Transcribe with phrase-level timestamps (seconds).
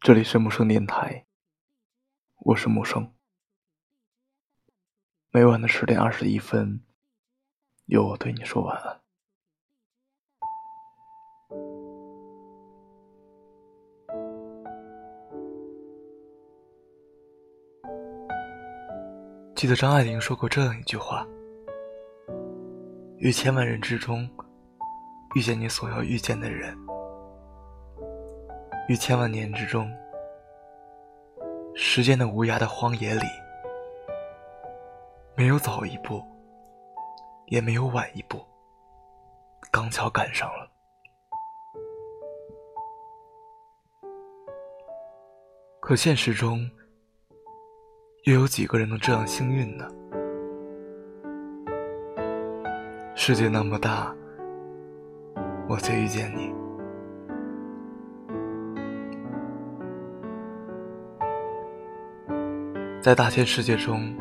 [0.00, 1.26] 这里是木生电台，
[2.36, 3.12] 我是木生。
[5.32, 6.84] 每晚的十点二十一分，
[7.86, 9.00] 由我对你说晚安。
[19.56, 21.26] 记得张爱玲说过这样一句话
[23.18, 24.30] ：“于千万人之中，
[25.34, 26.78] 遇见你所要遇见的人。”
[28.88, 29.86] 于千万年之中，
[31.74, 33.26] 时间的无涯的荒野里，
[35.36, 36.22] 没有早一步，
[37.48, 38.42] 也没有晚一步，
[39.70, 40.70] 刚巧赶上了。
[45.80, 46.66] 可现实中，
[48.24, 49.86] 又有几个人能这样幸运呢？
[53.14, 54.16] 世界那么大，
[55.68, 56.54] 我却遇见你。
[63.08, 64.14] 在大千世界中，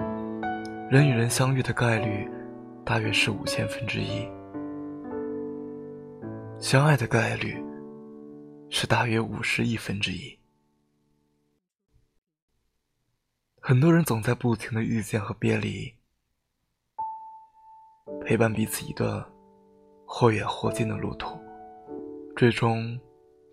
[0.89, 2.25] 人与人相遇的概率
[2.85, 4.25] 大约是五千分之一，
[6.57, 7.61] 相爱的概率
[8.69, 10.39] 是大约五十亿分之一。
[13.59, 15.93] 很多人总在不停的遇见和别离，
[18.23, 19.21] 陪伴彼此一段
[20.05, 21.37] 或远或近的路途，
[22.37, 22.97] 最终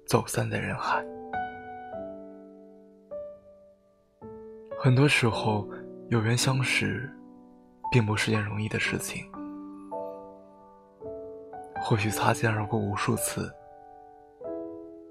[0.07, 1.05] 走散在人海。
[4.85, 5.67] 很多时候，
[6.11, 7.11] 有缘相识，
[7.91, 9.25] 并不是件容易的事情。
[11.81, 13.51] 或许擦肩而过无数次，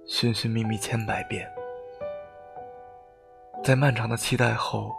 [0.06, 1.52] 寻寻觅觅千百遍，
[3.64, 4.94] 在漫长的期待后，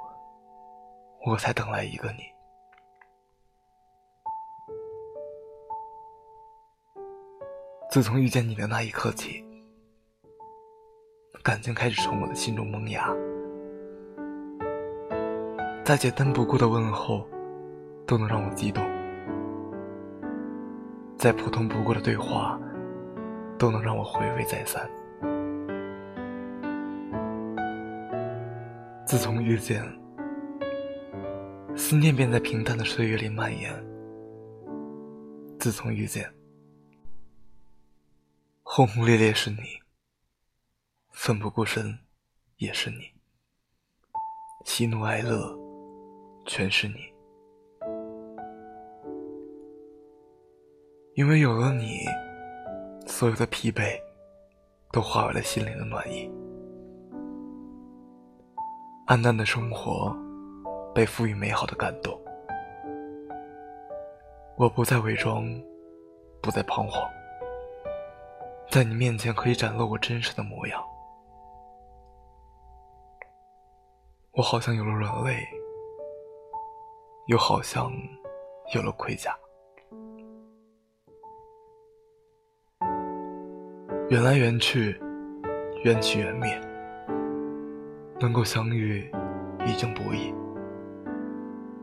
[1.24, 2.24] 我才等来一个你。
[7.88, 9.44] 自从遇见你的那一刻起，
[11.44, 13.08] 感情开始从我的心中萌芽。
[15.84, 17.28] 再简单不过的问候，
[18.06, 18.82] 都能让我激动；
[21.18, 22.58] 再普通不过的对话，
[23.58, 24.90] 都能让我回味再三。
[29.04, 29.84] 自从遇见，
[31.76, 33.70] 思念便在平淡的岁月里蔓延。
[35.58, 36.32] 自从遇见，
[38.62, 39.58] 轰轰烈烈是你，
[41.10, 41.98] 奋不顾身
[42.56, 43.12] 也是你，
[44.64, 45.62] 喜怒哀乐。
[46.46, 46.96] 全是你，
[51.14, 52.04] 因为有了你，
[53.06, 53.98] 所有的疲惫
[54.92, 56.30] 都化为了心灵的暖意。
[59.06, 60.14] 暗淡的生活
[60.94, 62.18] 被赋予美好的感动。
[64.56, 65.44] 我不再伪装，
[66.42, 67.10] 不再彷徨，
[68.70, 70.82] 在你面前可以展露我真实的模样。
[74.32, 75.63] 我好像有了软肋。
[77.26, 77.90] 又好像
[78.74, 79.34] 有了盔甲。
[84.10, 85.00] 缘来缘去，
[85.82, 86.60] 缘起缘灭，
[88.20, 89.10] 能够相遇
[89.66, 90.34] 已经不易，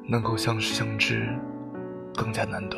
[0.08, 1.28] 能够相识相知
[2.14, 2.78] 更加难得。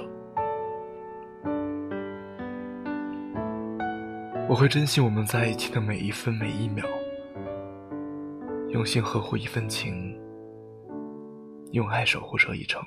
[4.47, 6.85] 我会珍惜我们在一起的每一分每一秒，
[8.69, 10.12] 用心呵护一份情。
[11.73, 12.79] 用爱守护这一程，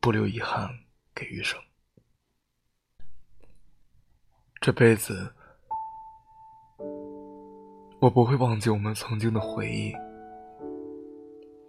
[0.00, 0.68] 不留遗憾
[1.14, 1.56] 给余生。
[4.60, 5.32] 这辈子，
[8.00, 9.94] 我不会忘记我们曾经的回忆，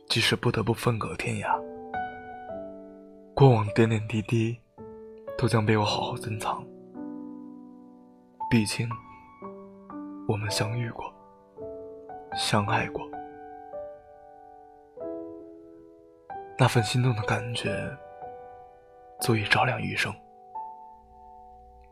[0.09, 1.61] 即使不得不分隔天涯，
[3.35, 4.57] 过往点点滴滴
[5.37, 6.65] 都将被我好好珍藏。
[8.49, 8.89] 毕竟，
[10.27, 11.13] 我们相遇过，
[12.35, 13.07] 相爱过。
[16.57, 17.69] 那份心动的感觉，
[19.19, 20.13] 足以照亮余生，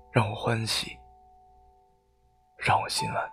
[0.09, 0.97] 让我欢喜，
[2.57, 3.29] 让我心安。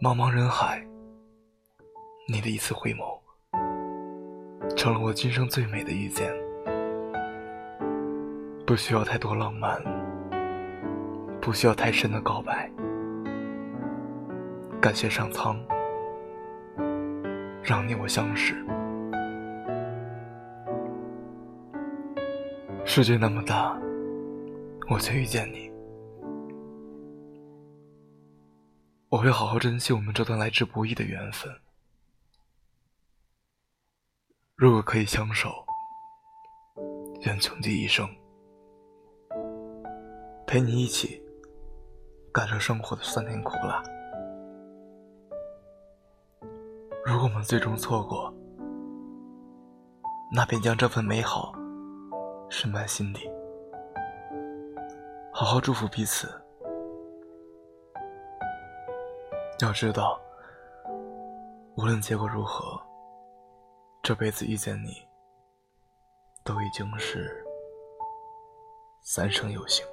[0.00, 0.84] 茫茫人海，
[2.28, 3.16] 你的一次回眸，
[4.76, 6.34] 成了我今生最美的遇见。
[8.66, 9.80] 不需要太多浪漫，
[11.40, 12.68] 不需要太深的告白，
[14.80, 15.56] 感谢上苍。
[17.66, 18.54] 让你我相识，
[22.84, 23.76] 世界那么大，
[24.88, 25.68] 我却遇见你。
[29.08, 31.52] 我会好好珍惜我们这段来之不易的缘分。
[34.54, 35.50] 如果可以相守，
[37.22, 38.08] 愿穷极一生，
[40.46, 41.20] 陪你一起
[42.32, 43.82] 感受生活的酸甜苦辣。
[47.08, 48.34] 如果我们最终错过，
[50.32, 51.52] 那便将这份美好
[52.50, 53.30] 深埋心底，
[55.32, 56.28] 好好祝福彼此。
[59.60, 60.20] 要知道，
[61.76, 62.76] 无论结果如何，
[64.02, 65.06] 这辈子遇见你，
[66.42, 67.40] 都已经是
[69.04, 69.86] 三生有幸。